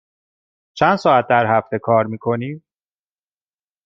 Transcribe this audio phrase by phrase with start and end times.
[0.73, 2.61] چند ساعت در هفته کار می کنی؟